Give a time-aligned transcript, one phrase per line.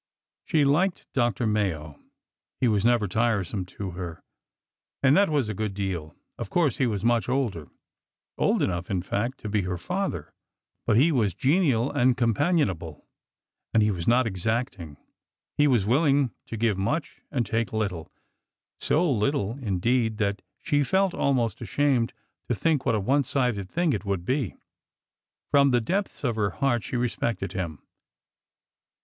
[0.45, 1.45] She liked Dr.
[1.45, 1.99] Mayo.
[2.59, 4.23] He was never tiresome to her,
[5.03, 6.15] and that was a good deal.
[6.39, 7.69] Of course he was much older,—
[8.35, 10.33] old enough, in fact, to be her father,—
[10.87, 13.05] but he was genial and companionable,
[13.75, 14.97] and he was not exacting.
[15.55, 18.11] He was willing to give much and take little,—
[18.79, 22.11] so little, indeed, that she felt almost ashamed
[22.47, 24.55] to think what a one sided thing it would be.
[25.51, 27.83] From the depths of her heart she respected him.